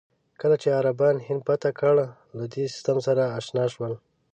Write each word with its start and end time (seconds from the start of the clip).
کله 0.41 0.55
چې 0.61 0.75
عربان 0.79 1.15
هند 1.27 1.41
فتح 1.47 1.71
کړل، 1.79 1.99
له 2.37 2.45
دې 2.53 2.63
سیستم 2.73 2.97
سره 3.07 3.23
اشنا 3.39 3.65
شول. 3.73 3.93